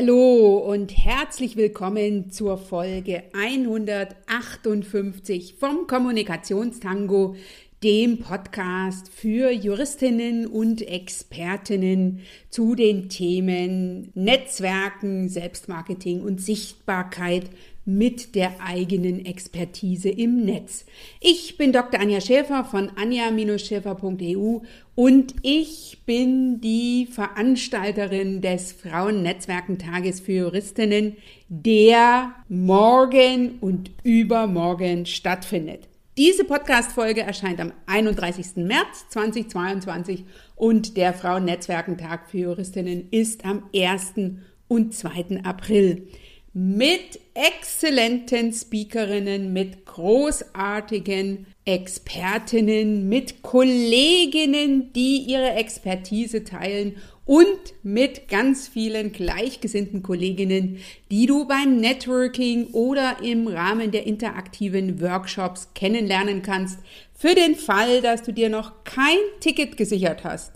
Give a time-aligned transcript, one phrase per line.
[0.00, 7.34] Hallo und herzlich willkommen zur Folge 158 vom Kommunikationstango,
[7.82, 17.50] dem Podcast für Juristinnen und Expertinnen zu den Themen Netzwerken, Selbstmarketing und Sichtbarkeit
[17.88, 20.84] mit der eigenen Expertise im Netz.
[21.20, 21.98] Ich bin Dr.
[21.98, 24.58] Anja Schäfer von anja-schäfer.eu
[24.94, 31.16] und ich bin die Veranstalterin des Frauennetzwerkentages für Juristinnen,
[31.48, 35.88] der morgen und übermorgen stattfindet.
[36.18, 38.56] Diese Podcast-Folge erscheint am 31.
[38.56, 40.26] März 2022
[40.56, 44.36] und der Frauennetzwerkentag für Juristinnen ist am 1.
[44.68, 45.42] und 2.
[45.42, 46.06] April
[46.52, 58.68] mit exzellenten Speakerinnen, mit großartigen Expertinnen, mit Kolleginnen, die ihre Expertise teilen und mit ganz
[58.68, 60.78] vielen gleichgesinnten Kolleginnen,
[61.10, 66.78] die du beim Networking oder im Rahmen der interaktiven Workshops kennenlernen kannst.
[67.12, 70.52] Für den Fall, dass du dir noch kein Ticket gesichert hast,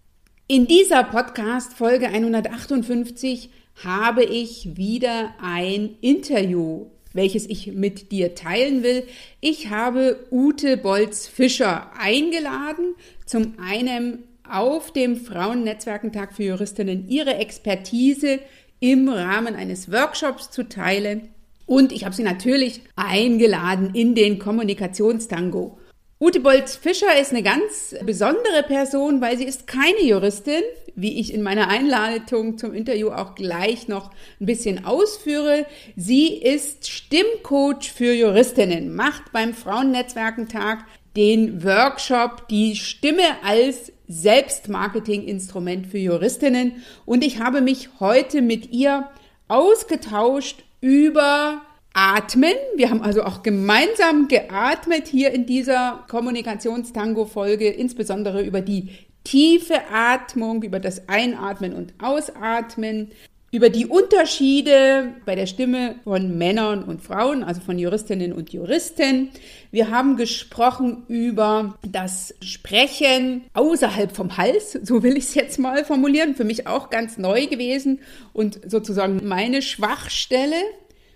[0.46, 3.50] In dieser Podcast Folge 158
[3.84, 9.04] habe ich wieder ein Interview, welches ich mit dir teilen will.
[9.40, 12.94] Ich habe Ute Bolz-Fischer eingeladen,
[13.26, 18.40] zum einen auf dem Frauennetzwerkentag für Juristinnen ihre Expertise
[18.80, 21.28] im Rahmen eines Workshops zu teilen.
[21.66, 25.78] Und ich habe sie natürlich eingeladen in den Kommunikationstango.
[26.20, 30.62] Ute Bolz-Fischer ist eine ganz besondere Person, weil sie ist keine Juristin,
[30.96, 35.64] wie ich in meiner Einladung zum Interview auch gleich noch ein bisschen ausführe.
[35.94, 45.98] Sie ist Stimmcoach für Juristinnen, macht beim Frauennetzwerkentag den Workshop Die Stimme als Selbstmarketinginstrument für
[45.98, 49.08] Juristinnen und ich habe mich heute mit ihr
[49.48, 52.54] ausgetauscht über Atmen.
[52.76, 58.90] Wir haben also auch gemeinsam geatmet hier in dieser Kommunikationstango-Folge, insbesondere über die
[59.24, 63.10] tiefe Atmung, über das Einatmen und Ausatmen,
[63.50, 69.30] über die Unterschiede bei der Stimme von Männern und Frauen, also von Juristinnen und Juristen.
[69.70, 75.84] Wir haben gesprochen über das Sprechen außerhalb vom Hals, so will ich es jetzt mal
[75.86, 78.00] formulieren, für mich auch ganz neu gewesen
[78.34, 80.62] und sozusagen meine Schwachstelle,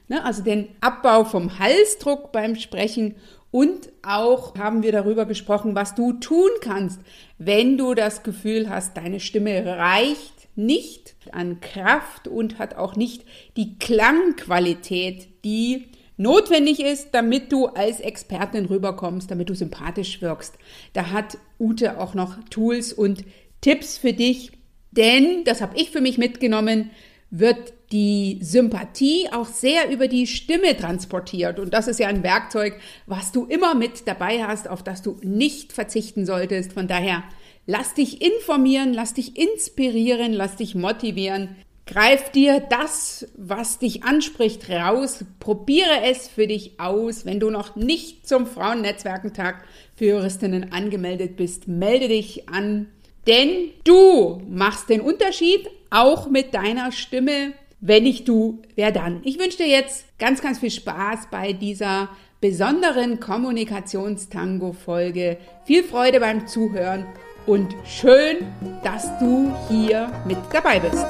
[0.08, 3.16] ne, also den Abbau vom Halsdruck beim Sprechen
[3.50, 6.98] und auch haben wir darüber gesprochen, was du tun kannst,
[7.36, 13.24] wenn du das Gefühl hast, deine Stimme reicht nicht an Kraft und hat auch nicht
[13.56, 15.86] die Klangqualität, die
[16.16, 20.54] notwendig ist, damit du als Expertin rüberkommst, damit du sympathisch wirkst.
[20.92, 23.24] Da hat Ute auch noch Tools und
[23.60, 24.52] Tipps für dich,
[24.90, 26.90] denn, das habe ich für mich mitgenommen,
[27.30, 31.58] wird die Sympathie auch sehr über die Stimme transportiert.
[31.58, 35.18] Und das ist ja ein Werkzeug, was du immer mit dabei hast, auf das du
[35.22, 36.74] nicht verzichten solltest.
[36.74, 37.22] Von daher
[37.66, 41.56] Lass dich informieren, lass dich inspirieren, lass dich motivieren.
[41.86, 45.24] Greif dir das, was dich anspricht, raus.
[45.38, 47.24] Probiere es für dich aus.
[47.24, 49.62] Wenn du noch nicht zum Frauennetzwerkentag
[49.94, 52.88] für Juristinnen angemeldet bist, melde dich an.
[53.26, 57.52] Denn du machst den Unterschied, auch mit deiner Stimme.
[57.80, 59.20] Wenn nicht du, wer dann?
[59.24, 62.08] Ich wünsche dir jetzt ganz, ganz viel Spaß bei dieser
[62.40, 65.36] besonderen Kommunikationstango-Folge.
[65.64, 67.06] Viel Freude beim Zuhören
[67.46, 68.46] und schön,
[68.82, 71.06] dass du hier mit dabei bist.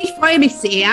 [0.00, 0.88] Ich freue mich sehr,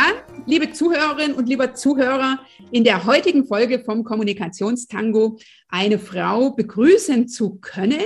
[0.45, 2.39] liebe Zuhörerinnen und lieber Zuhörer,
[2.71, 8.03] in der heutigen Folge vom Kommunikationstango eine Frau begrüßen zu können,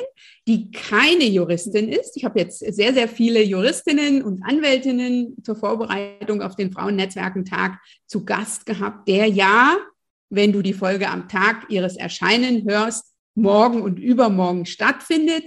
[0.48, 2.18] die keine Juristin ist.
[2.18, 8.26] Ich habe jetzt sehr, sehr viele Juristinnen und Anwältinnen zur Vorbereitung auf den Frauennetzwerkentag zu
[8.26, 9.78] Gast gehabt, der ja,
[10.30, 15.44] wenn du die Folge am Tag ihres Erscheinen hörst, morgen und übermorgen stattfindet.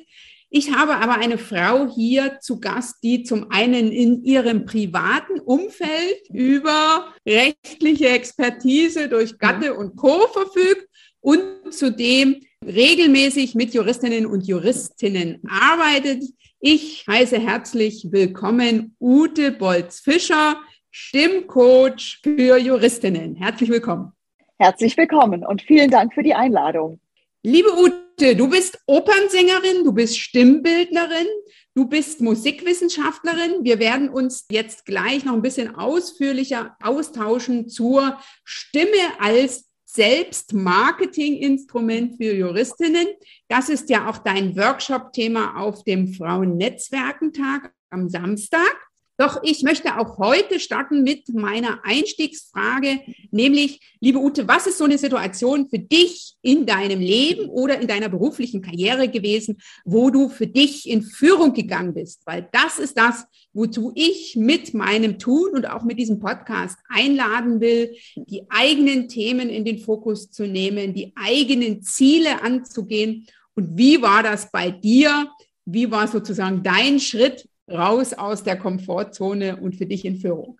[0.50, 6.22] Ich habe aber eine Frau hier zu Gast, die zum einen in ihrem privaten Umfeld
[6.32, 10.26] über rechtliche Expertise durch Gatte und Co.
[10.32, 10.88] verfügt
[11.20, 16.24] und zudem regelmäßig mit Juristinnen und Juristinnen arbeitet.
[16.60, 20.60] Ich heiße herzlich willkommen Ute Bolz-Fischer,
[20.90, 23.36] Stimmcoach für Juristinnen.
[23.36, 24.12] Herzlich willkommen.
[24.58, 27.00] Herzlich willkommen und vielen Dank für die Einladung.
[27.42, 31.28] Liebe Ute, du bist Opernsängerin, du bist Stimmbildnerin,
[31.74, 33.62] du bist Musikwissenschaftlerin.
[33.62, 42.34] Wir werden uns jetzt gleich noch ein bisschen ausführlicher austauschen zur Stimme als Selbstmarketinginstrument für
[42.34, 43.06] Juristinnen.
[43.48, 48.87] Das ist ja auch dein Workshop-Thema auf dem Frauennetzwerkentag am Samstag.
[49.20, 53.00] Doch ich möchte auch heute starten mit meiner Einstiegsfrage,
[53.32, 57.88] nämlich, liebe Ute, was ist so eine Situation für dich in deinem Leben oder in
[57.88, 62.22] deiner beruflichen Karriere gewesen, wo du für dich in Führung gegangen bist?
[62.26, 67.60] Weil das ist das, wozu ich mit meinem Tun und auch mit diesem Podcast einladen
[67.60, 73.26] will, die eigenen Themen in den Fokus zu nehmen, die eigenen Ziele anzugehen.
[73.56, 75.28] Und wie war das bei dir?
[75.64, 80.58] Wie war sozusagen dein Schritt raus aus der Komfortzone und für dich in Führung?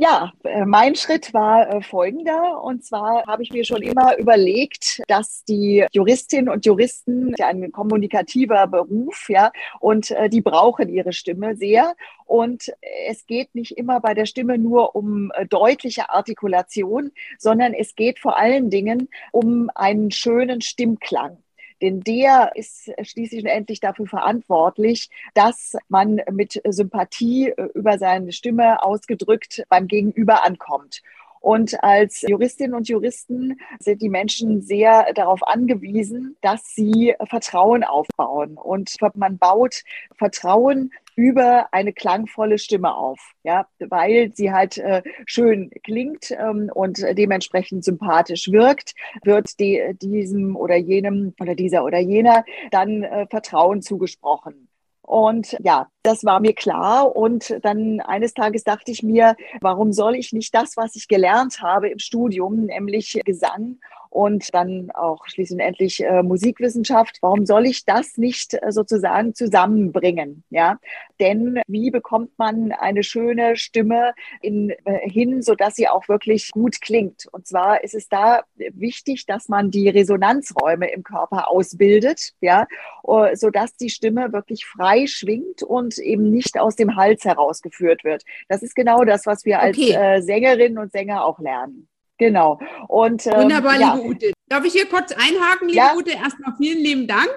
[0.00, 2.62] Ja, äh, mein Schritt war äh, folgender.
[2.62, 7.72] Und zwar habe ich mir schon immer überlegt, dass die Juristinnen und Juristen ja ein
[7.72, 9.50] kommunikativer Beruf, ja,
[9.80, 11.94] und äh, die brauchen ihre Stimme sehr.
[12.26, 12.72] Und
[13.08, 18.36] es geht nicht immer bei der Stimme nur um deutliche Artikulation, sondern es geht vor
[18.36, 21.38] allen Dingen um einen schönen Stimmklang.
[21.80, 28.32] Denn der ist schließlich und endlich dafür verantwortlich, dass man mit Sympathie äh, über seine
[28.32, 31.02] Stimme ausgedrückt beim Gegenüber ankommt.
[31.40, 38.56] Und als Juristinnen und Juristen sind die Menschen sehr darauf angewiesen, dass sie Vertrauen aufbauen.
[38.56, 39.82] Und man baut
[40.16, 47.04] Vertrauen über eine klangvolle Stimme auf, ja, weil sie halt äh, schön klingt ähm, und
[47.12, 48.94] dementsprechend sympathisch wirkt,
[49.24, 54.68] wird die, diesem oder jenem oder dieser oder jener dann äh, Vertrauen zugesprochen.
[55.02, 57.14] Und ja, das war mir klar.
[57.14, 61.60] Und dann eines Tages dachte ich mir, warum soll ich nicht das, was ich gelernt
[61.60, 63.78] habe im Studium, nämlich Gesang
[64.10, 67.18] und dann auch schließlich äh, Musikwissenschaft.
[67.20, 70.44] Warum soll ich das nicht äh, sozusagen zusammenbringen?
[70.50, 70.78] Ja,
[71.20, 76.50] denn wie bekommt man eine schöne Stimme in, äh, hin, so dass sie auch wirklich
[76.52, 77.26] gut klingt?
[77.32, 82.66] Und zwar ist es da wichtig, dass man die Resonanzräume im Körper ausbildet, ja,
[83.06, 88.04] äh, so dass die Stimme wirklich frei schwingt und eben nicht aus dem Hals herausgeführt
[88.04, 88.24] wird.
[88.48, 89.92] Das ist genau das, was wir als okay.
[89.92, 91.88] äh, Sängerinnen und Sänger auch lernen.
[92.18, 92.60] Genau.
[92.88, 93.94] Und, ähm, Wunderbar, ja.
[93.94, 94.32] liebe Ute.
[94.48, 95.94] Darf ich hier kurz einhaken, liebe ja.
[95.96, 96.10] Ute?
[96.10, 97.30] Erstmal vielen lieben Dank.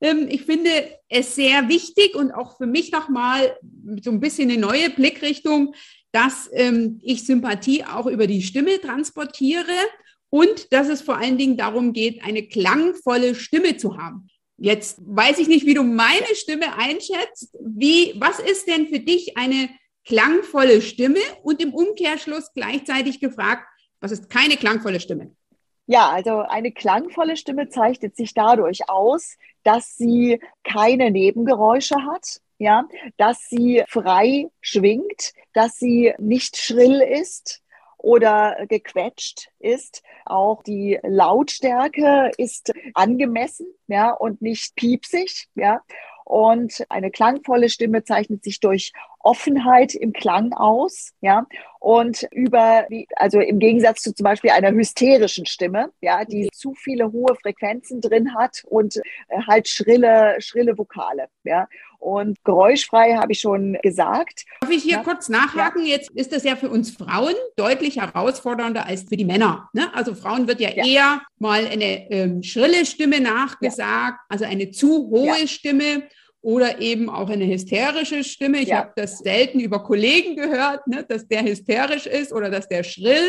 [0.00, 0.70] Ähm, ich finde
[1.08, 3.56] es sehr wichtig und auch für mich nochmal
[4.02, 5.74] so ein bisschen eine neue Blickrichtung,
[6.12, 9.64] dass ähm, ich Sympathie auch über die Stimme transportiere
[10.28, 14.28] und dass es vor allen Dingen darum geht, eine klangvolle Stimme zu haben.
[14.58, 17.56] Jetzt weiß ich nicht, wie du meine Stimme einschätzt.
[17.60, 19.68] Wie, was ist denn für dich eine
[20.04, 21.20] klangvolle Stimme?
[21.42, 23.66] Und im Umkehrschluss gleichzeitig gefragt,
[24.00, 25.32] was ist keine klangvolle Stimme?
[25.86, 32.88] Ja, also eine klangvolle Stimme zeichnet sich dadurch aus, dass sie keine Nebengeräusche hat, ja,
[33.18, 37.62] dass sie frei schwingt, dass sie nicht schrill ist
[37.98, 40.02] oder gequetscht ist.
[40.24, 45.80] Auch die Lautstärke ist angemessen, ja, und nicht piepsig, ja.
[46.24, 51.46] Und eine klangvolle Stimme zeichnet sich durch Offenheit im Klang aus, ja,
[51.78, 57.12] und über, also im Gegensatz zu zum Beispiel einer hysterischen Stimme, ja, die zu viele
[57.12, 61.68] hohe Frequenzen drin hat und äh, halt schrille, schrille Vokale, ja.
[61.98, 64.44] Und geräuschfrei habe ich schon gesagt.
[64.60, 65.02] Darf ich hier ja?
[65.02, 65.84] kurz nachhaken?
[65.84, 65.96] Ja.
[65.96, 69.68] Jetzt ist das ja für uns Frauen deutlich herausfordernder als für die Männer.
[69.72, 69.92] Ne?
[69.94, 70.84] Also Frauen wird ja, ja.
[70.84, 76.04] eher mal eine ähm, schrille Stimme nachgesagt, also eine zu hohe Stimme
[76.46, 78.58] oder eben auch eine hysterische Stimme.
[78.58, 82.84] Ich habe das selten über Kollegen gehört, ne, dass der hysterisch ist oder dass der
[82.84, 83.28] schrill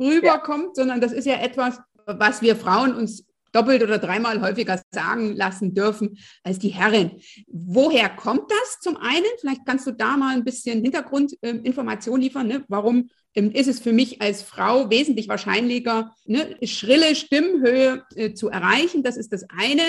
[0.00, 5.36] rüberkommt, sondern das ist ja etwas, was wir Frauen uns doppelt oder dreimal häufiger sagen
[5.36, 7.12] lassen dürfen als die Herren.
[7.46, 9.24] Woher kommt das zum einen?
[9.40, 12.48] Vielleicht kannst du da mal ein bisschen Hintergrundinformation liefern.
[12.48, 12.64] Ne?
[12.68, 18.48] Warum ähm, ist es für mich als Frau wesentlich wahrscheinlicher, ne, schrille Stimmhöhe äh, zu
[18.48, 19.02] erreichen.
[19.02, 19.82] Das ist das eine.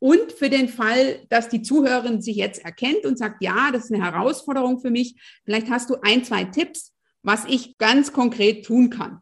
[0.00, 3.92] Und für den Fall, dass die Zuhörerin sich jetzt erkennt und sagt, ja, das ist
[3.92, 8.90] eine Herausforderung für mich, vielleicht hast du ein, zwei Tipps, was ich ganz konkret tun
[8.90, 9.20] kann.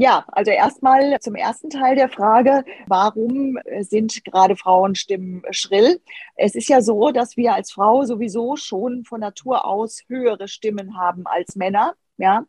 [0.00, 6.00] Ja, also erstmal zum ersten Teil der Frage, warum sind gerade Frauenstimmen schrill?
[6.36, 10.96] Es ist ja so, dass wir als Frau sowieso schon von Natur aus höhere Stimmen
[10.96, 11.94] haben als Männer.
[12.16, 12.44] Ja,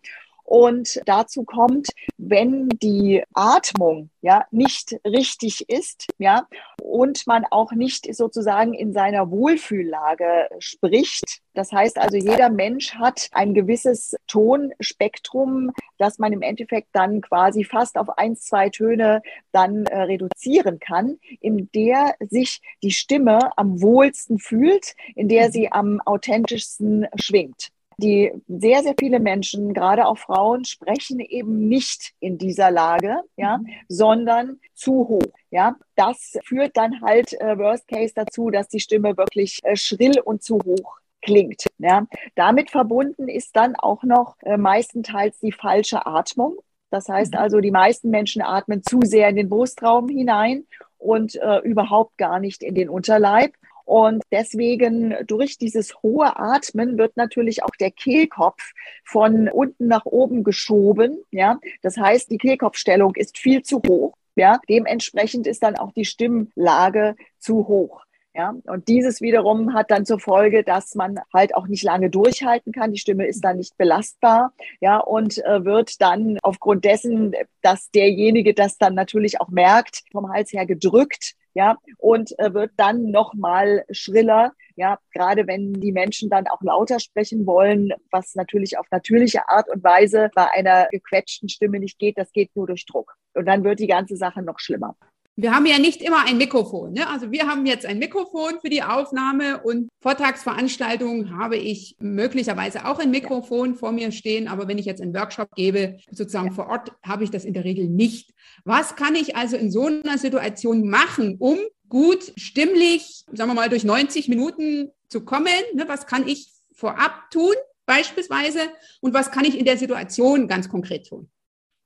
[0.49, 6.47] und dazu kommt, wenn die Atmung ja nicht richtig ist, ja,
[6.81, 11.41] und man auch nicht sozusagen in seiner Wohlfühllage spricht.
[11.53, 17.63] Das heißt also, jeder Mensch hat ein gewisses Tonspektrum, das man im Endeffekt dann quasi
[17.63, 23.83] fast auf eins, zwei Töne dann äh, reduzieren kann, in der sich die Stimme am
[23.83, 30.17] wohlsten fühlt, in der sie am authentischsten schwingt die sehr, sehr viele Menschen, gerade auch
[30.17, 33.67] Frauen, sprechen eben nicht in dieser Lage, ja, mhm.
[33.87, 35.33] sondern zu hoch.
[35.51, 40.19] Ja, das führt dann halt äh, Worst Case dazu, dass die Stimme wirklich äh, schrill
[40.19, 41.65] und zu hoch klingt.
[41.77, 42.07] Ja.
[42.35, 46.57] Damit verbunden ist dann auch noch äh, meistenteils die falsche Atmung.
[46.91, 47.39] Das heißt mhm.
[47.39, 50.65] also, die meisten Menschen atmen zu sehr in den Brustraum hinein
[50.97, 53.53] und äh, überhaupt gar nicht in den Unterleib.
[53.89, 60.43] Und deswegen durch dieses hohe Atmen wird natürlich auch der Kehlkopf von unten nach oben
[60.43, 61.17] geschoben.
[61.31, 64.13] Ja, das heißt, die Kehlkopfstellung ist viel zu hoch.
[64.35, 68.03] Ja, dementsprechend ist dann auch die Stimmlage zu hoch.
[68.35, 72.71] Ja, und dieses wiederum hat dann zur Folge, dass man halt auch nicht lange durchhalten
[72.71, 72.91] kann.
[72.91, 74.53] Die Stimme ist dann nicht belastbar.
[74.81, 80.31] Ja, und äh, wird dann aufgrund dessen, dass derjenige das dann natürlich auch merkt, vom
[80.31, 85.91] Hals her gedrückt ja, und äh, wird dann noch mal schriller, ja, gerade wenn die
[85.91, 90.87] Menschen dann auch lauter sprechen wollen, was natürlich auf natürliche Art und Weise bei einer
[90.89, 93.13] gequetschten Stimme nicht geht, das geht nur durch Druck.
[93.33, 94.95] Und dann wird die ganze Sache noch schlimmer.
[95.41, 96.91] Wir haben ja nicht immer ein Mikrofon.
[96.91, 97.07] Ne?
[97.07, 102.99] Also wir haben jetzt ein Mikrofon für die Aufnahme und Vortragsveranstaltungen habe ich möglicherweise auch
[102.99, 104.49] ein Mikrofon vor mir stehen.
[104.49, 107.63] Aber wenn ich jetzt einen Workshop gebe, sozusagen vor Ort, habe ich das in der
[107.63, 108.33] Regel nicht.
[108.65, 113.69] Was kann ich also in so einer Situation machen, um gut stimmlich, sagen wir mal,
[113.69, 115.47] durch 90 Minuten zu kommen?
[115.73, 115.85] Ne?
[115.87, 117.55] Was kann ich vorab tun
[117.85, 118.59] beispielsweise
[118.99, 121.29] und was kann ich in der Situation ganz konkret tun?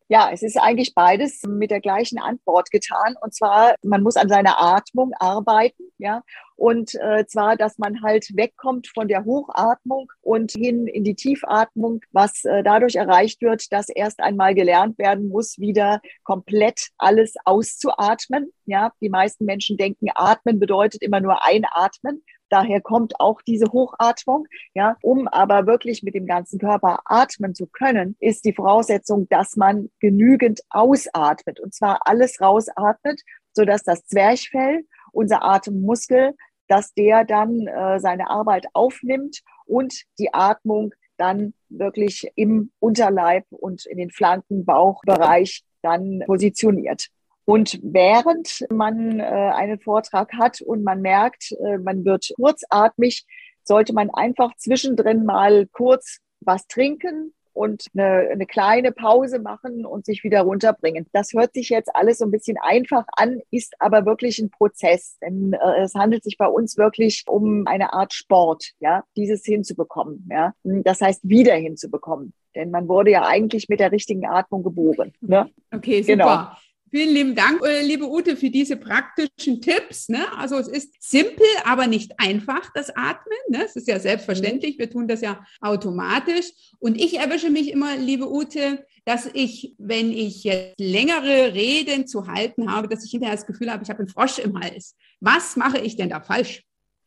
[0.10, 3.16] Ja, es ist eigentlich beides mit der gleichen Antwort getan.
[3.22, 6.22] Und zwar, man muss an seiner Atmung arbeiten, ja.
[6.56, 12.02] Und äh, zwar, dass man halt wegkommt von der Hochatmung und hin in die Tiefatmung,
[12.12, 18.52] was äh, dadurch erreicht wird, dass erst einmal gelernt werden muss, wieder komplett alles auszuatmen.
[18.66, 22.24] Ja, die meisten Menschen denken, atmen bedeutet immer nur einatmen.
[22.54, 24.46] Daher kommt auch diese Hochatmung.
[24.76, 29.56] Ja, um aber wirklich mit dem ganzen Körper atmen zu können, ist die Voraussetzung, dass
[29.56, 33.22] man genügend ausatmet und zwar alles rausatmet,
[33.54, 36.36] so dass das Zwerchfell, unser Atemmuskel,
[36.68, 43.88] dass der dann äh, seine Arbeit aufnimmt und die Atmung dann wirklich im Unterleib und
[43.88, 47.08] in den Flanken, Bauchbereich dann positioniert.
[47.46, 53.26] Und während man äh, einen Vortrag hat und man merkt, äh, man wird kurzatmig,
[53.64, 60.06] sollte man einfach zwischendrin mal kurz was trinken und eine, eine kleine Pause machen und
[60.06, 61.08] sich wieder runterbringen.
[61.14, 65.18] Das hört sich jetzt alles so ein bisschen einfach an, ist aber wirklich ein Prozess,
[65.22, 70.28] denn äh, es handelt sich bei uns wirklich um eine Art Sport, ja, dieses hinzubekommen,
[70.32, 72.34] ja, das heißt wieder hinzubekommen.
[72.56, 75.14] Denn man wurde ja eigentlich mit der richtigen Atmung geboren.
[75.22, 75.50] Ne?
[75.72, 76.14] Okay, super.
[76.16, 76.48] Genau.
[76.96, 80.10] Vielen lieben Dank, äh, liebe Ute, für diese praktischen Tipps.
[80.10, 80.32] Ne?
[80.38, 83.40] Also es ist simpel, aber nicht einfach, das Atmen.
[83.50, 83.64] Ne?
[83.66, 86.52] Es ist ja selbstverständlich, wir tun das ja automatisch.
[86.78, 92.28] Und ich erwische mich immer, liebe Ute, dass ich, wenn ich jetzt längere Reden zu
[92.28, 94.96] halten habe, dass ich hinterher das Gefühl habe, ich habe einen Frosch im Hals.
[95.20, 96.64] Was mache ich denn da falsch?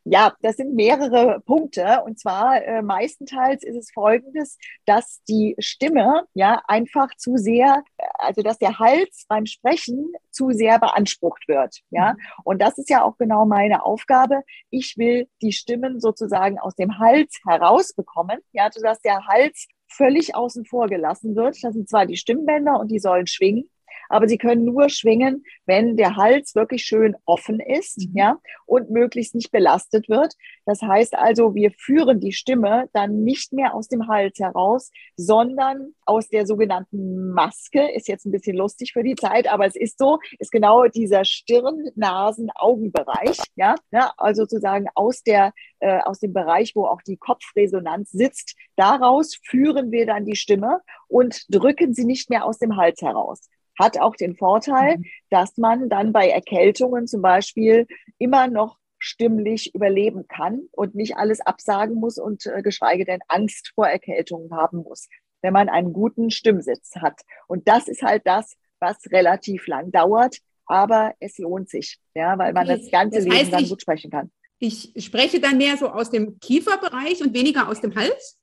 [0.08, 2.02] Ja, das sind mehrere Punkte.
[2.04, 7.82] Und zwar äh, meistenteils ist es folgendes, dass die Stimme ja einfach zu sehr,
[8.26, 11.80] also dass der Hals beim Sprechen zu sehr beansprucht wird.
[11.90, 12.18] Ja, mhm.
[12.44, 14.42] und das ist ja auch genau meine Aufgabe.
[14.70, 20.64] Ich will die Stimmen sozusagen aus dem Hals herausbekommen, ja, sodass der Hals völlig außen
[20.64, 21.62] vor gelassen wird.
[21.62, 23.70] Das sind zwar die Stimmbänder und die sollen schwingen,
[24.08, 28.12] aber sie können nur schwingen, wenn der Hals wirklich schön offen ist, mhm.
[28.14, 30.34] ja, und möglichst nicht belastet wird.
[30.64, 35.94] Das heißt also, wir führen die Stimme dann nicht mehr aus dem Hals heraus, sondern
[36.04, 37.90] aus der sogenannten Maske.
[37.92, 41.24] Ist jetzt ein bisschen lustig für die Zeit, aber es ist so, ist genau dieser
[41.24, 47.02] Stirn, Nasen, Augenbereich, ja, ja also sozusagen aus der äh, aus dem Bereich, wo auch
[47.02, 48.56] die Kopfresonanz sitzt.
[48.76, 53.48] Daraus führen wir dann die Stimme und drücken sie nicht mehr aus dem Hals heraus.
[53.78, 55.04] Hat auch den Vorteil, mhm.
[55.30, 57.86] dass man dann bei Erkältungen zum Beispiel
[58.18, 63.72] immer noch stimmlich überleben kann und nicht alles absagen muss und äh, geschweige denn Angst
[63.74, 65.08] vor Erkältungen haben muss,
[65.42, 67.20] wenn man einen guten Stimmsitz hat.
[67.46, 72.52] Und das ist halt das, was relativ lang dauert, aber es lohnt sich, ja, weil
[72.52, 72.80] man okay.
[72.80, 74.30] das ganze das heißt, Leben dann ich, gut sprechen kann.
[74.58, 78.38] Ich spreche dann mehr so aus dem Kieferbereich und weniger aus dem Hals?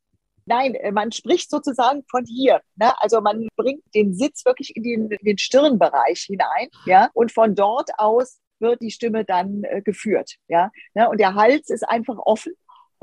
[0.46, 2.62] Nein, äh, man spricht sozusagen von hier.
[2.76, 2.94] Ne?
[3.02, 7.56] Also man bringt den Sitz wirklich in den, in den Stirnbereich hinein, ja, und von
[7.56, 10.72] dort aus wird die Stimme dann äh, geführt, ja.
[10.94, 11.10] Ne?
[11.10, 12.54] Und der Hals ist einfach offen.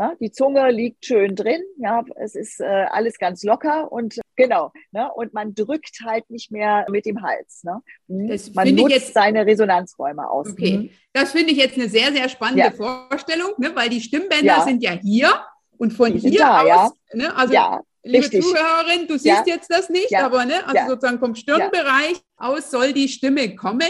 [0.00, 0.14] Ja?
[0.18, 5.12] Die Zunge liegt schön drin, ja, es ist äh, alles ganz locker und genau, ne?
[5.12, 7.62] Und man drückt halt nicht mehr mit dem Hals.
[7.64, 7.82] Ne?
[8.08, 8.40] Mhm.
[8.54, 10.48] man nutzt jetzt, seine Resonanzräume aus.
[10.50, 10.90] Okay, mhm.
[11.12, 12.70] das finde ich jetzt eine sehr, sehr spannende ja.
[12.70, 13.72] Vorstellung, ne?
[13.74, 14.64] weil die Stimmbänder ja.
[14.64, 15.28] sind ja hier
[15.80, 16.90] und von hier da, aus, ja.
[17.14, 17.34] ne?
[17.36, 18.44] also ja, liebe richtig.
[18.44, 20.66] Zuhörerin, du siehst jetzt das nicht, aber ne?
[20.66, 23.88] also sozusagen vom Stirnbereich aus soll die Stimme kommen.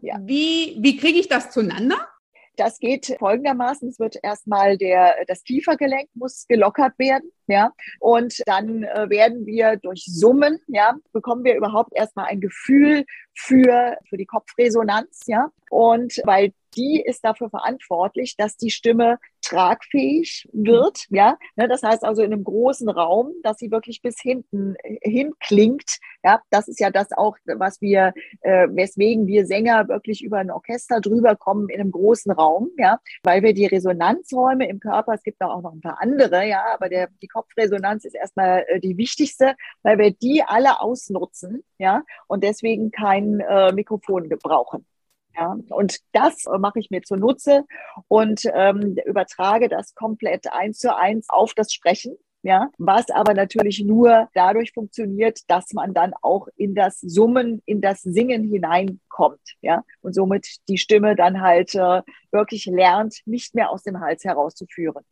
[0.00, 2.08] Wie, wie kriege ich das zueinander?
[2.56, 3.88] Das geht folgendermaßen.
[3.88, 7.72] Es wird erstmal der, das Kiefergelenk muss gelockert werden, ja.
[7.98, 13.96] Und dann äh, werden wir durch Summen, ja, bekommen wir überhaupt erstmal ein Gefühl für,
[14.08, 15.50] für die Kopfresonanz, ja.
[15.70, 21.06] Und weil die ist dafür verantwortlich, dass die Stimme tragfähig wird.
[21.10, 24.98] Ja, ne, das heißt also in einem großen Raum, dass sie wirklich bis hinten äh,
[25.02, 25.98] hin klingt.
[26.22, 30.50] Ja, das ist ja das auch, was wir, äh, weswegen wir Sänger wirklich über ein
[30.50, 32.70] Orchester drüber kommen in einem großen Raum.
[32.78, 36.64] Ja, weil wir die Resonanzräume im Körper, es gibt auch noch ein paar andere, ja,
[36.72, 41.64] aber der, die Kopfresonanz ist erstmal äh, die wichtigste, weil wir die alle ausnutzen.
[41.78, 44.86] Ja, und deswegen kein äh, Mikrofon gebrauchen.
[45.34, 47.64] Ja, und das mache ich mir zunutze
[48.08, 52.16] und ähm, übertrage das komplett eins zu eins auf das Sprechen.
[52.44, 57.80] Ja, was aber natürlich nur dadurch funktioniert, dass man dann auch in das Summen, in
[57.80, 63.70] das Singen hineinkommt, ja, und somit die Stimme dann halt äh, wirklich lernt, nicht mehr
[63.70, 65.04] aus dem Hals herauszuführen.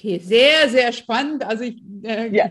[0.00, 1.44] Okay, sehr, sehr spannend.
[1.44, 2.50] Also ich äh, ja.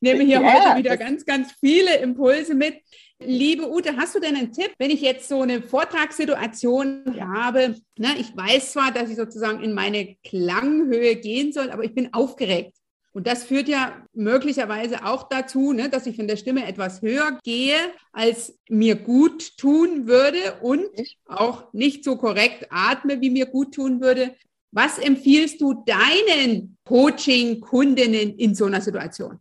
[0.00, 2.82] nehme hier ja, heute wieder ganz, ganz viele Impulse mit.
[3.22, 7.74] Liebe Ute, hast du denn einen Tipp, wenn ich jetzt so eine Vortragssituation habe?
[7.98, 12.14] Ne, ich weiß zwar, dass ich sozusagen in meine Klanghöhe gehen soll, aber ich bin
[12.14, 12.76] aufgeregt.
[13.12, 17.38] Und das führt ja möglicherweise auch dazu, ne, dass ich von der Stimme etwas höher
[17.42, 17.76] gehe,
[18.12, 20.86] als mir gut tun würde und
[21.26, 24.34] auch nicht so korrekt atme, wie mir gut tun würde.
[24.72, 29.40] Was empfiehlst du deinen Coaching-Kundinnen in so einer Situation?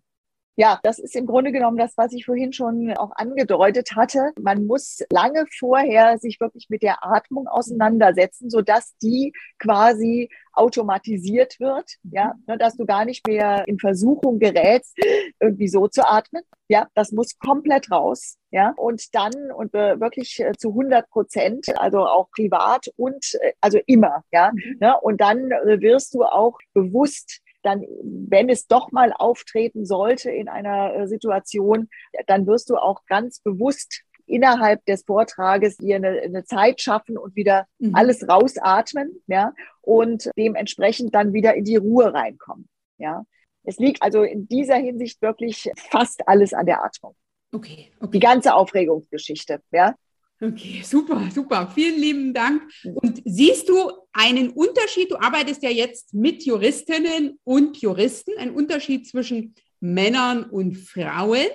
[0.60, 4.34] Ja, das ist im Grunde genommen das, was ich vorhin schon auch angedeutet hatte.
[4.38, 11.96] Man muss lange vorher sich wirklich mit der Atmung auseinandersetzen, sodass die quasi automatisiert wird,
[12.04, 14.98] ja, ne, dass du gar nicht mehr in Versuchung gerätst,
[15.40, 16.44] irgendwie so zu atmen.
[16.68, 18.36] Ja, das muss komplett raus.
[18.52, 23.54] Ja, und dann und äh, wirklich äh, zu 100 Prozent, also auch privat und äh,
[23.62, 24.26] also immer.
[24.34, 24.78] Ja, mhm.
[24.82, 30.48] ne, und dann wirst du auch bewusst dann, wenn es doch mal auftreten sollte in
[30.48, 31.90] einer äh, Situation,
[32.28, 37.36] dann wirst du auch ganz bewusst innerhalb des Vortrages dir eine, eine Zeit schaffen und
[37.36, 37.96] wieder mhm.
[37.96, 43.24] alles rausatmen, ja, und dementsprechend dann wieder in die Ruhe reinkommen, ja.
[43.64, 47.16] Es liegt also in dieser Hinsicht wirklich fast alles an der Atmung.
[47.52, 48.12] Okay, okay.
[48.12, 49.96] Die ganze Aufregungsgeschichte, ja.
[50.42, 51.70] Okay, super, super.
[51.76, 52.62] Vielen lieben Dank.
[52.86, 55.12] Und siehst du einen Unterschied?
[55.12, 61.48] Du arbeitest ja jetzt mit Juristinnen und Juristen, einen Unterschied zwischen Männern und Frauen?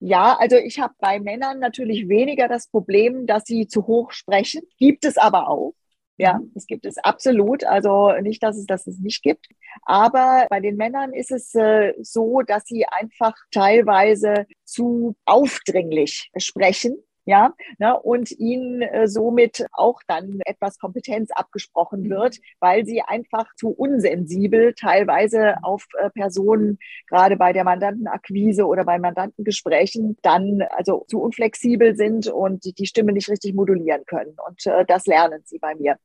[0.00, 4.62] Ja, also ich habe bei Männern natürlich weniger das Problem, dass sie zu hoch sprechen.
[4.78, 5.74] Gibt es aber auch.
[6.16, 6.52] Ja, mhm.
[6.54, 7.64] es gibt es absolut.
[7.64, 9.48] Also nicht, dass es das es nicht gibt.
[9.82, 16.96] Aber bei den Männern ist es äh, so, dass sie einfach teilweise zu aufdringlich sprechen
[17.28, 22.10] ja, ne, und ihnen äh, somit auch dann etwas Kompetenz abgesprochen mhm.
[22.10, 28.86] wird, weil sie einfach zu unsensibel teilweise auf äh, Personen, gerade bei der Mandantenakquise oder
[28.86, 34.34] bei Mandantengesprächen, dann also zu unflexibel sind und die, die Stimme nicht richtig modulieren können.
[34.46, 35.98] Und äh, das lernen sie bei mir.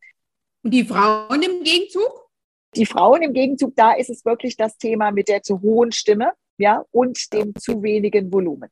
[0.61, 2.29] Und die Frauen im Gegenzug?
[2.75, 6.33] Die Frauen im Gegenzug, da ist es wirklich das Thema mit der zu hohen Stimme,
[6.57, 8.69] ja, und dem zu wenigen Volumen.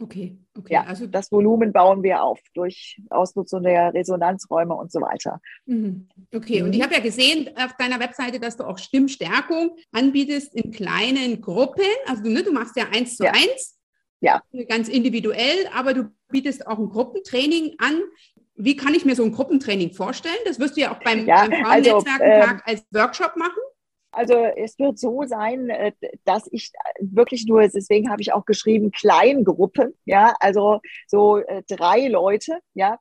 [0.00, 0.74] Okay, okay.
[0.74, 5.40] Ja, also das Volumen bauen wir auf durch Ausnutzung der Resonanzräume und so weiter.
[5.66, 6.08] Mhm.
[6.34, 6.84] Okay, und ich mhm.
[6.84, 11.84] habe ja gesehen auf deiner Webseite, dass du auch Stimmstärkung anbietest in kleinen Gruppen.
[12.08, 13.32] Also ne, du machst ja eins zu ja.
[13.32, 13.78] eins.
[14.20, 14.42] Ja.
[14.68, 18.00] Ganz individuell, aber du bietest auch ein Gruppentraining an.
[18.56, 20.34] Wie kann ich mir so ein Gruppentraining vorstellen?
[20.44, 23.62] Das wirst du ja auch beim, ja, beim also, ähm, als Workshop machen.
[24.14, 25.92] Also es wird so sein, äh,
[26.24, 32.08] dass ich wirklich nur, deswegen habe ich auch geschrieben, Kleingruppen, ja, also so äh, drei
[32.08, 32.98] Leute, ja,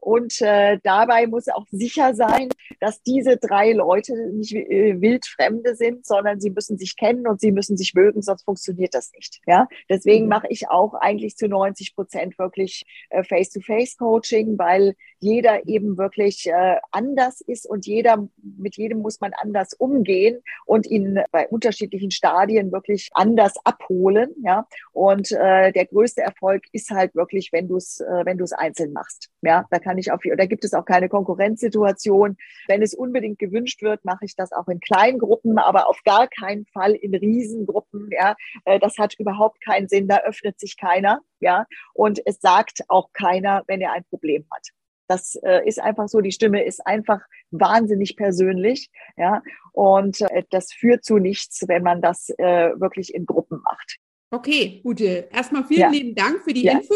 [0.00, 2.48] und äh, dabei muss auch sicher sein,
[2.80, 7.52] dass diese drei Leute nicht äh, wildfremde sind, sondern sie müssen sich kennen und sie
[7.52, 9.40] müssen sich mögen, sonst funktioniert das nicht.
[9.46, 10.30] Ja, deswegen mhm.
[10.30, 16.76] mache ich auch eigentlich zu 90 Prozent wirklich äh, Face-to-Face-Coaching, weil jeder eben wirklich äh,
[16.90, 22.72] anders ist und jeder mit jedem muss man anders umgehen und ihn bei unterschiedlichen Stadien
[22.72, 24.34] wirklich anders abholen.
[24.42, 28.44] Ja, und äh, der größte Erfolg ist halt wirklich, wenn du es, äh, wenn du
[28.44, 29.30] es einzeln machst.
[29.42, 32.36] Ja, da kann ich auf, da gibt es auch keine Konkurrenzsituation.
[32.68, 36.28] Wenn es unbedingt gewünscht wird, mache ich das auch in kleinen Gruppen, aber auf gar
[36.28, 38.10] keinen Fall in Riesengruppen.
[38.10, 40.08] Ja, äh, das hat überhaupt keinen Sinn.
[40.08, 41.20] Da öffnet sich keiner.
[41.40, 44.68] Ja, und es sagt auch keiner, wenn er ein Problem hat.
[45.06, 50.72] Das äh, ist einfach so, die Stimme ist einfach wahnsinnig persönlich, ja, und äh, das
[50.72, 53.98] führt zu nichts, wenn man das äh, wirklich in Gruppen macht.
[54.30, 55.88] Okay, Ute, erstmal vielen ja.
[55.90, 56.72] lieben Dank für die ja.
[56.72, 56.94] Info.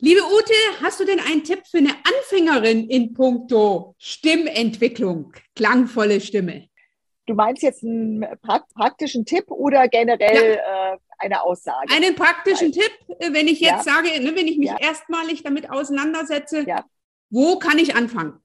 [0.00, 6.68] Liebe Ute, hast du denn einen Tipp für eine Anfängerin in puncto Stimmentwicklung, klangvolle Stimme?
[7.26, 8.24] Du meinst jetzt einen
[8.76, 10.94] praktischen Tipp oder generell ja.
[10.94, 11.92] äh, eine Aussage?
[11.92, 13.94] Einen praktischen Tipp, äh, wenn ich jetzt ja.
[13.94, 14.78] sage, ne, wenn ich mich ja.
[14.78, 16.64] erstmalig damit auseinandersetze,
[17.30, 18.40] wo kann ich anfangen?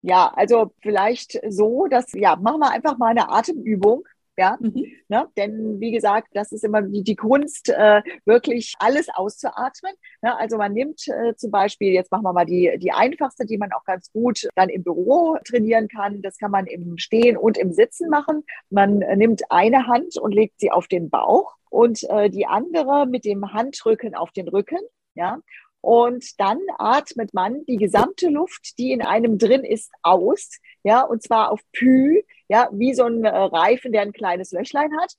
[0.00, 4.04] Ja, also vielleicht so, dass, ja, machen wir einfach mal eine Atemübung.
[4.36, 4.84] Ja, mhm.
[5.08, 5.28] ne?
[5.36, 9.92] denn wie gesagt, das ist immer die, die Kunst, äh, wirklich alles auszuatmen.
[10.22, 10.36] Ne?
[10.36, 13.72] Also man nimmt äh, zum Beispiel, jetzt machen wir mal die, die einfachste, die man
[13.72, 16.20] auch ganz gut dann im Büro trainieren kann.
[16.20, 18.42] Das kann man im Stehen und im Sitzen machen.
[18.70, 23.06] Man äh, nimmt eine Hand und legt sie auf den Bauch und äh, die andere
[23.06, 24.78] mit dem Handrücken auf den Rücken.
[25.16, 25.38] Ja,
[25.84, 30.48] und dann atmet man die gesamte Luft, die in einem drin ist, aus.
[30.82, 34.90] Ja, und zwar auf Pü, ja, wie so ein äh, Reifen, der ein kleines Löchlein
[34.98, 35.12] hat.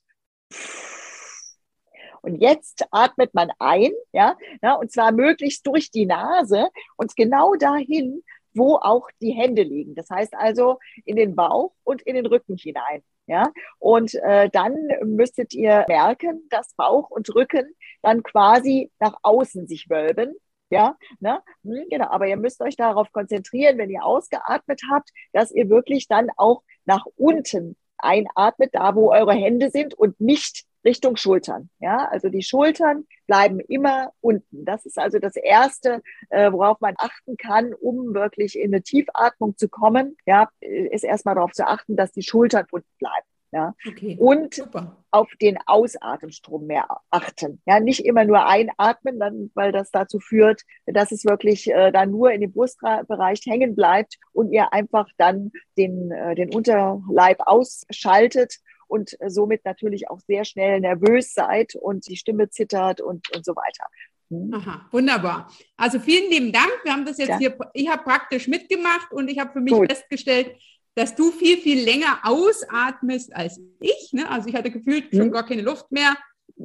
[2.23, 7.54] Und jetzt atmet man ein, ja, ja, und zwar möglichst durch die Nase und genau
[7.54, 8.23] dahin,
[8.56, 9.93] wo auch die Hände liegen.
[9.93, 13.04] Das heißt also in den Bauch und in den Rücken hinein.
[13.28, 19.67] Ja, und äh, dann müsstet ihr merken, dass Bauch und Rücken dann quasi nach außen
[19.67, 20.36] sich wölben
[20.69, 21.41] ja, ne?
[21.63, 22.08] Hm, genau.
[22.08, 26.63] Aber ihr müsst euch darauf konzentrieren, wenn ihr ausgeatmet habt, dass ihr wirklich dann auch
[26.86, 31.69] nach unten einatmet, da wo eure Hände sind und nicht Richtung Schultern.
[31.80, 34.65] Ja, also die Schultern bleiben immer unten.
[34.65, 39.58] Das ist also das erste, äh, worauf man achten kann, um wirklich in eine Tiefatmung
[39.58, 40.15] zu kommen.
[40.25, 43.25] Ja, ist erstmal darauf zu achten, dass die Schultern unten bleiben.
[43.56, 43.74] Ja.
[43.88, 44.98] Okay, und super.
[45.12, 47.62] auf den Ausatemstrom mehr achten.
[47.65, 52.12] Ja, nicht immer nur einatmen, dann, weil das dazu führt, dass es wirklich äh, dann
[52.12, 58.58] nur in dem Brustbereich hängen bleibt und ihr einfach dann den, äh, den Unterleib ausschaltet
[58.88, 63.46] und äh, somit natürlich auch sehr schnell nervös seid und die Stimme zittert und, und
[63.46, 63.86] so weiter.
[64.30, 64.54] Hm.
[64.54, 65.50] Aha, wunderbar.
[65.78, 66.74] Also vielen lieben Dank.
[66.84, 67.38] Wir haben das jetzt ja.
[67.38, 69.89] hier, ich habe praktisch mitgemacht und ich habe für mich Gut.
[69.89, 70.58] festgestellt,
[70.95, 74.13] dass du viel, viel länger ausatmest als ich.
[74.13, 74.29] Ne?
[74.29, 75.31] Also ich hatte gefühlt schon hm.
[75.31, 76.15] gar keine Luft mehr.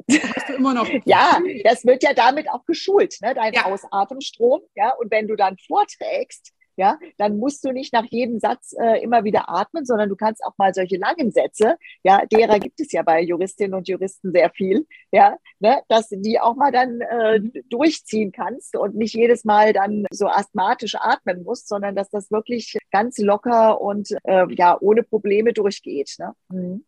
[0.08, 0.88] Hast du immer noch.
[1.04, 3.34] ja, das wird ja damit auch geschult, ne?
[3.34, 3.66] dein ja.
[3.66, 4.60] Ausatemstrom.
[4.76, 4.94] Ja?
[4.98, 9.22] Und wenn du dann vorträgst, ja, dann musst du nicht nach jedem Satz äh, immer
[9.22, 13.02] wieder atmen, sondern du kannst auch mal solche langen Sätze, ja, derer gibt es ja
[13.02, 17.40] bei Juristinnen und Juristen sehr viel, ja, ne, dass du die auch mal dann äh,
[17.40, 17.52] mhm.
[17.68, 22.78] durchziehen kannst und nicht jedes Mal dann so asthmatisch atmen musst, sondern dass das wirklich
[22.90, 26.16] ganz locker und äh, ja ohne Probleme durchgeht.
[26.18, 26.32] Ne?
[26.48, 26.84] Mhm.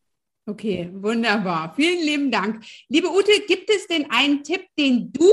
[0.47, 1.75] Okay, wunderbar.
[1.77, 2.65] Vielen lieben Dank.
[2.89, 5.31] Liebe Ute, gibt es denn einen Tipp, den du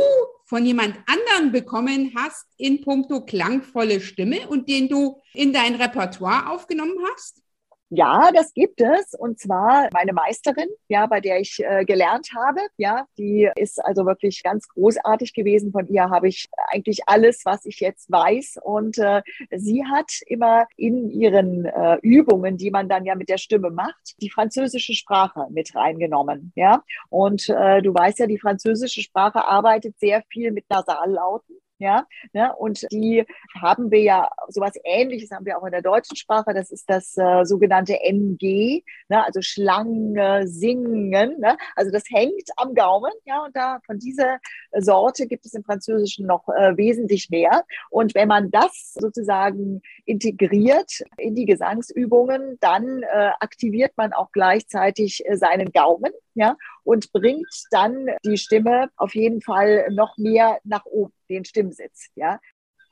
[0.50, 6.50] von jemand anderen bekommen hast in puncto klangvolle Stimme und den du in dein Repertoire
[6.50, 7.44] aufgenommen hast?
[7.92, 9.16] Ja, das gibt es.
[9.18, 12.60] Und zwar meine Meisterin, ja, bei der ich äh, gelernt habe.
[12.78, 15.72] Ja, die ist also wirklich ganz großartig gewesen.
[15.72, 18.60] Von ihr habe ich eigentlich alles, was ich jetzt weiß.
[18.62, 19.24] Und äh,
[19.56, 24.22] sie hat immer in ihren äh, Übungen, die man dann ja mit der Stimme macht,
[24.22, 26.54] die französische Sprache mit reingenommen.
[26.56, 31.58] Ja, und äh, du weißt ja, die französische Sprache arbeitet sehr viel mit Nasallauten.
[31.80, 32.54] Ja, ne?
[32.58, 33.26] und die
[33.60, 36.54] haben wir ja sowas ähnliches haben wir auch in der deutschen Sprache.
[36.54, 39.26] Das ist das äh, sogenannte NG, ne?
[39.26, 41.40] also Schlange, Singen.
[41.40, 41.58] Ne?
[41.78, 44.40] Also das hängt am Gaumen, ja, und da von dieser
[44.78, 47.64] Sorte gibt es im Französischen noch äh, wesentlich mehr.
[47.90, 55.24] Und wenn man das sozusagen integriert in die Gesangsübungen, dann äh, aktiviert man auch gleichzeitig
[55.26, 60.86] äh, seinen Gaumen, ja, und bringt dann die Stimme auf jeden Fall noch mehr nach
[60.86, 62.08] oben den Stimmsitz.
[62.16, 62.40] Ja.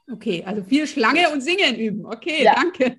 [0.09, 2.05] Okay, also viel Schlange und Singen üben.
[2.05, 2.55] Okay, ja.
[2.55, 2.95] danke.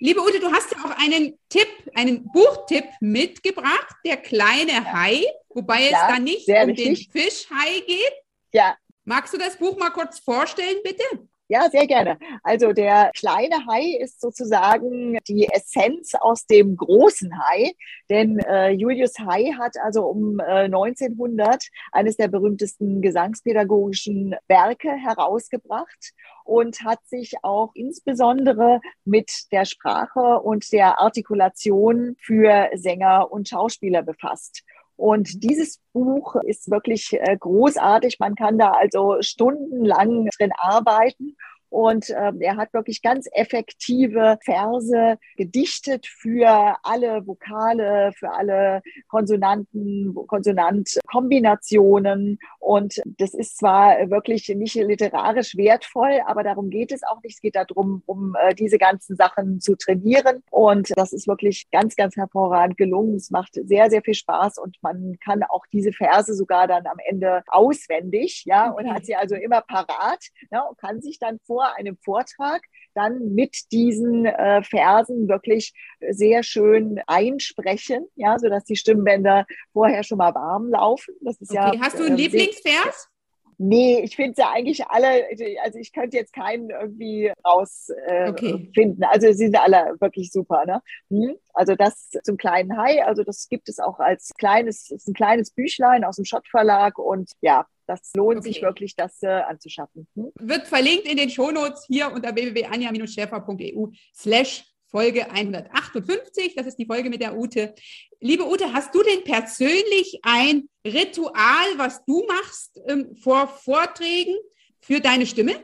[0.00, 4.92] Liebe Ute, du hast ja auch einen Tipp, einen Buchtipp mitgebracht, der kleine ja.
[4.92, 7.10] Hai, wobei ja, es da nicht um richtig.
[7.10, 8.12] den Fischhai geht.
[8.52, 8.76] Ja.
[9.04, 11.04] Magst du das Buch mal kurz vorstellen, bitte?
[11.48, 12.18] Ja, sehr gerne.
[12.42, 17.72] Also der kleine Hai ist sozusagen die Essenz aus dem großen Hai,
[18.08, 26.12] denn äh, Julius Hai hat also um äh, 1900 eines der berühmtesten gesangspädagogischen Werke herausgebracht
[26.44, 34.02] und hat sich auch insbesondere mit der Sprache und der Artikulation für Sänger und Schauspieler
[34.02, 34.64] befasst.
[34.96, 38.18] Und dieses Buch ist wirklich äh, großartig.
[38.20, 41.36] Man kann da also stundenlang drin arbeiten.
[41.74, 50.14] Und äh, er hat wirklich ganz effektive Verse gedichtet für alle Vokale, für alle Konsonanten,
[50.28, 52.38] Konsonantkombinationen.
[52.60, 57.34] Und das ist zwar wirklich nicht literarisch wertvoll, aber darum geht es auch nicht.
[57.34, 60.44] Es geht darum, um äh, diese ganzen Sachen zu trainieren.
[60.52, 63.16] Und das ist wirklich ganz, ganz hervorragend gelungen.
[63.16, 66.98] Es macht sehr, sehr viel Spaß und man kann auch diese Verse sogar dann am
[67.04, 71.63] Ende auswendig, ja, und hat sie also immer parat, ja, und kann sich dann vor
[71.64, 72.62] vor einem Vortrag
[72.94, 75.72] dann mit diesen äh, Versen wirklich
[76.10, 81.14] sehr schön einsprechen, ja, sodass die Stimmbänder vorher schon mal warm laufen.
[81.22, 81.76] Das ist okay.
[81.76, 81.80] ja.
[81.80, 83.08] Hast du einen äh, Lieblingsvers?
[83.56, 85.28] Nee, ich finde ja eigentlich alle,
[85.62, 88.04] also ich könnte jetzt keinen irgendwie rausfinden.
[88.06, 88.96] Äh, okay.
[89.08, 90.64] Also sie sind alle wirklich super.
[90.66, 90.82] Ne?
[91.10, 91.36] Hm?
[91.52, 95.52] Also das zum kleinen Hai, also das gibt es auch als kleines, ist ein kleines
[95.52, 98.48] Büchlein aus dem Schott Verlag und ja, das lohnt okay.
[98.48, 100.06] sich wirklich, das äh, anzuschaffen.
[100.14, 100.32] Hm?
[100.40, 106.54] Wird verlinkt in den Shownotes hier unter www.anja-schäfer.eu slash Folge 158.
[106.54, 107.74] Das ist die Folge mit der Ute.
[108.20, 114.36] Liebe Ute, hast du denn persönlich ein Ritual, was du machst ähm, vor Vorträgen
[114.80, 115.54] für deine Stimme?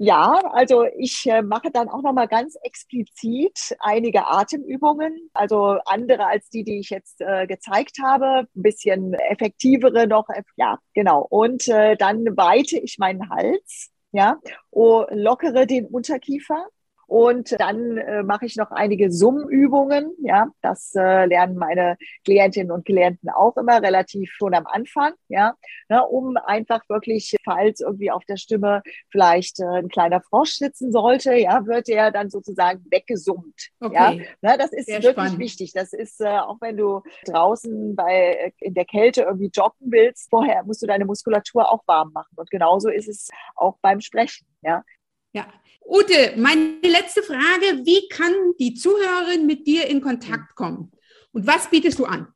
[0.00, 6.26] Ja, also ich äh, mache dann auch noch mal ganz explizit einige Atemübungen, also andere
[6.26, 10.26] als die, die ich jetzt äh, gezeigt habe, ein bisschen effektivere noch.
[10.56, 11.26] Ja, genau.
[11.28, 14.38] Und äh, dann weite ich meinen Hals, ja,
[14.70, 16.68] oh, lockere den Unterkiefer
[17.08, 20.14] und dann äh, mache ich noch einige Summübungen.
[20.22, 25.14] Ja, das äh, lernen meine Klientinnen und Klienten auch immer relativ schon am Anfang.
[25.28, 25.54] Ja,
[25.88, 30.92] ne, um einfach wirklich, falls irgendwie auf der Stimme vielleicht äh, ein kleiner Frosch sitzen
[30.92, 33.70] sollte, ja, wird der dann sozusagen weggesummt.
[33.80, 33.94] Okay.
[33.94, 34.10] Ja,
[34.42, 35.38] ne, das ist Sehr wirklich spannend.
[35.38, 35.72] wichtig.
[35.72, 40.28] Das ist äh, auch wenn du draußen bei äh, in der Kälte irgendwie joggen willst,
[40.28, 42.34] vorher musst du deine Muskulatur auch warm machen.
[42.36, 44.46] Und genauso ist es auch beim Sprechen.
[44.60, 44.84] Ja,
[45.32, 45.46] ja.
[45.90, 50.92] Ute, meine letzte Frage, wie kann die Zuhörerin mit dir in Kontakt kommen?
[51.32, 52.28] Und was bietest du an?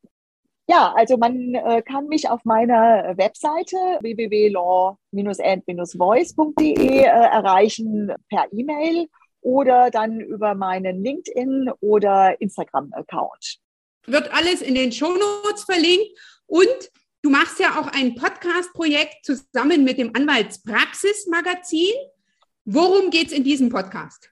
[0.67, 9.07] Ja, also man äh, kann mich auf meiner Webseite www.law-and-voice.de äh, erreichen per E-Mail
[9.41, 13.59] oder dann über meinen LinkedIn oder Instagram-Account.
[14.07, 19.99] Wird alles in den Shownotes verlinkt und du machst ja auch ein Podcast-Projekt zusammen mit
[19.99, 21.93] dem Anwaltspraxis-Magazin.
[22.65, 24.31] Worum geht es in diesem Podcast?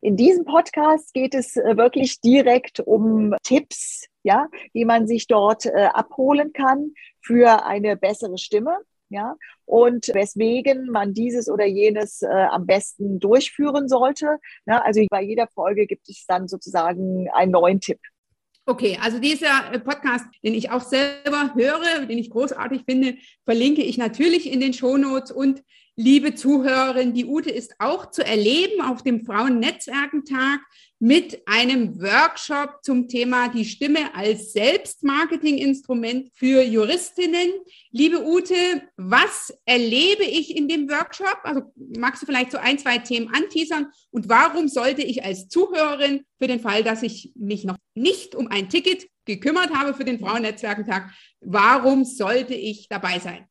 [0.00, 5.66] In diesem Podcast geht es äh, wirklich direkt um Tipps, ja, die man sich dort
[5.66, 8.78] äh, abholen kann für eine bessere Stimme,
[9.10, 14.38] ja, und weswegen man dieses oder jenes äh, am besten durchführen sollte.
[14.66, 18.00] Ja, also bei jeder Folge gibt es dann sozusagen einen neuen Tipp.
[18.66, 23.82] Okay, also dieser äh, Podcast, den ich auch selber höre, den ich großartig finde, verlinke
[23.82, 25.62] ich natürlich in den Shownotes und
[25.98, 30.60] liebe Zuhörerin, die Ute ist auch zu erleben auf dem Frauennetzwerkentag
[31.00, 37.50] mit einem Workshop zum Thema die Stimme als Selbstmarketinginstrument für Juristinnen.
[37.90, 38.54] Liebe Ute,
[38.96, 41.40] was erlebe ich in dem Workshop?
[41.42, 41.62] Also
[41.96, 43.88] magst du vielleicht so ein, zwei Themen anteasern?
[44.12, 48.46] Und warum sollte ich als Zuhörerin für den Fall, dass ich mich noch nicht um
[48.46, 53.48] ein Ticket gekümmert habe für den Frauennetzwerkentag, warum sollte ich dabei sein?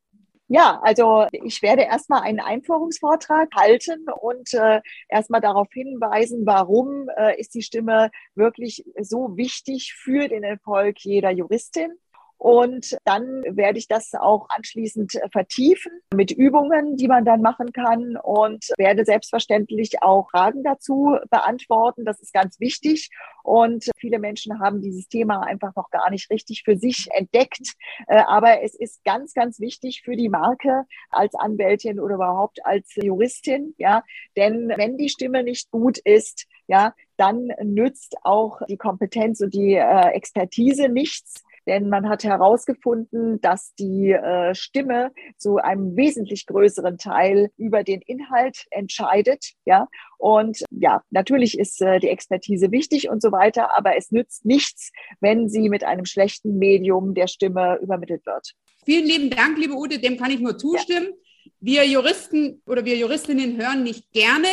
[0.50, 7.38] Ja, also ich werde erstmal einen Einführungsvortrag halten und äh, erstmal darauf hinweisen, warum äh,
[7.40, 11.92] ist die Stimme wirklich so wichtig für den Erfolg jeder Juristin.
[12.38, 18.16] Und dann werde ich das auch anschließend vertiefen mit Übungen, die man dann machen kann
[18.16, 22.06] und werde selbstverständlich auch Fragen dazu beantworten.
[22.06, 23.10] Das ist ganz wichtig.
[23.44, 27.74] Und viele Menschen haben dieses Thema einfach noch gar nicht richtig für sich entdeckt.
[28.08, 32.94] Äh, aber es ist ganz, ganz wichtig für die Marke als Anwältin oder überhaupt als
[32.96, 33.74] Juristin.
[33.78, 34.04] Ja,
[34.36, 39.74] denn wenn die Stimme nicht gut ist, ja, dann nützt auch die Kompetenz und die
[39.74, 46.98] äh, Expertise nichts denn man hat herausgefunden, dass die äh, Stimme zu einem wesentlich größeren
[46.98, 49.52] Teil über den Inhalt entscheidet.
[49.66, 54.46] Ja, und ja, natürlich ist äh, die Expertise wichtig und so weiter, aber es nützt
[54.46, 58.54] nichts, wenn sie mit einem schlechten Medium der Stimme übermittelt wird.
[58.86, 61.10] Vielen lieben Dank, liebe Ute, dem kann ich nur zustimmen.
[61.10, 61.14] Ja.
[61.60, 64.48] Wir Juristen oder wir Juristinnen hören nicht gerne,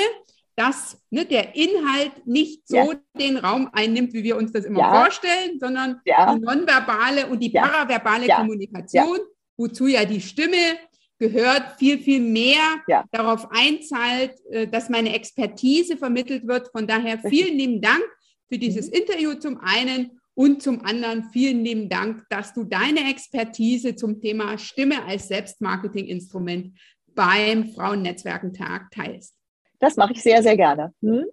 [0.56, 2.94] dass ne, der Inhalt nicht so ja.
[3.18, 5.02] den Raum einnimmt, wie wir uns das immer ja.
[5.02, 6.34] vorstellen, sondern ja.
[6.34, 9.18] die nonverbale und die paraverbale Kommunikation,
[9.56, 10.78] wozu ja die Stimme
[11.18, 12.60] gehört, viel, viel mehr
[13.10, 16.68] darauf einzahlt, äh, dass meine Expertise vermittelt wird.
[16.72, 18.04] Von daher vielen lieben Dank
[18.48, 18.94] für dieses mhm.
[18.94, 24.58] Interview zum einen und zum anderen vielen lieben Dank, dass du deine Expertise zum Thema
[24.58, 26.76] Stimme als Selbstmarketinginstrument
[27.14, 29.34] beim Frauennetzwerkentag teilst.
[29.84, 30.94] Das mache ich sehr, sehr gerne.
[31.02, 31.26] Hm?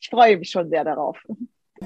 [0.00, 1.18] Ich freue mich schon sehr darauf.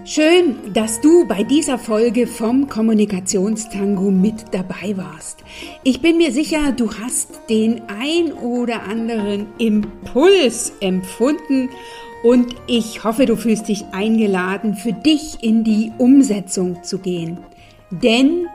[0.05, 5.39] Schön, dass du bei dieser Folge vom Kommunikationstango mit dabei warst.
[5.83, 11.71] Ich bin mir sicher, du hast den ein oder anderen Impuls empfunden
[12.23, 17.39] und ich hoffe, du fühlst dich eingeladen, für dich in die Umsetzung zu gehen.
[17.91, 18.47] Denn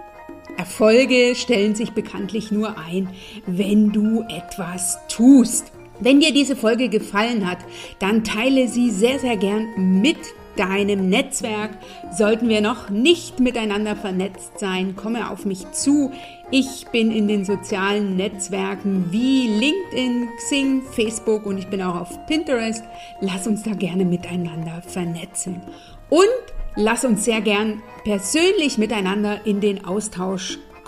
[0.56, 3.10] Erfolge stellen sich bekanntlich nur ein,
[3.48, 5.72] wenn du etwas tust.
[6.00, 7.60] Wenn dir diese Folge gefallen hat,
[8.00, 10.18] dann teile sie sehr, sehr gern mit
[10.56, 11.72] deinem Netzwerk.
[12.12, 16.12] Sollten wir noch nicht miteinander vernetzt sein, komme auf mich zu.
[16.52, 22.26] Ich bin in den sozialen Netzwerken wie LinkedIn, Xing, Facebook und ich bin auch auf
[22.28, 22.84] Pinterest.
[23.22, 25.62] Lass uns da gerne miteinander vernetzen.
[26.10, 26.24] Und
[26.76, 30.60] lass uns sehr gern persönlich miteinander in den Austausch